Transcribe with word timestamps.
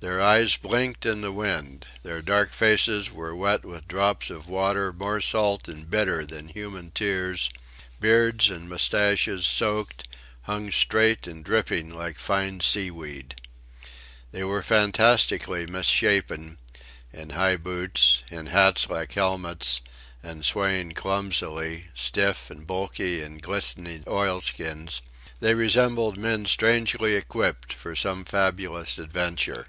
Their 0.00 0.20
eyes 0.20 0.56
blinked 0.56 1.04
in 1.06 1.22
the 1.22 1.32
wind; 1.32 1.84
their 2.04 2.22
dark 2.22 2.50
faces 2.50 3.10
were 3.10 3.34
wet 3.34 3.64
with 3.64 3.88
drops 3.88 4.30
of 4.30 4.48
water 4.48 4.92
more 4.92 5.20
salt 5.20 5.66
and 5.66 5.90
bitter 5.90 6.24
than 6.24 6.50
human 6.50 6.92
tears; 6.92 7.50
beards 7.98 8.48
and 8.48 8.68
moustaches, 8.68 9.44
soaked, 9.44 10.06
hung 10.42 10.70
straight 10.70 11.26
and 11.26 11.44
dripping 11.44 11.90
like 11.90 12.14
fine 12.14 12.60
seaweed. 12.60 13.40
They 14.30 14.44
were 14.44 14.62
fantastically 14.62 15.66
misshapen; 15.66 16.58
in 17.12 17.30
high 17.30 17.56
boots, 17.56 18.22
in 18.30 18.46
hats 18.46 18.88
like 18.88 19.14
helmets, 19.14 19.80
and 20.22 20.44
swaying 20.44 20.92
clumsily, 20.92 21.86
stiff 21.96 22.52
and 22.52 22.64
bulky 22.68 23.20
in 23.20 23.38
glistening 23.38 24.04
oilskins, 24.06 25.02
they 25.40 25.54
resembled 25.54 26.16
men 26.16 26.46
strangely 26.46 27.16
equipped 27.16 27.72
for 27.72 27.96
some 27.96 28.24
fabulous 28.24 28.96
adventure. 28.98 29.66